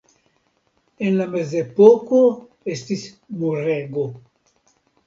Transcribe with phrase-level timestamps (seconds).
[1.09, 2.23] En la Mezepoko
[2.79, 3.07] estis
[3.45, 4.09] murego.